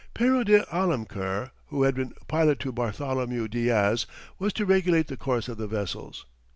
Pero 0.15 0.43
de 0.43 0.65
Alemquer, 0.73 1.51
who 1.67 1.83
had 1.83 1.93
been 1.93 2.15
pilot 2.27 2.59
to 2.59 2.71
Bartholomew 2.71 3.47
Diaz, 3.47 4.07
was 4.39 4.51
to 4.53 4.65
regulate 4.65 5.05
the 5.09 5.15
course 5.15 5.47
of 5.47 5.57
the 5.59 5.67
vessels. 5.67 6.25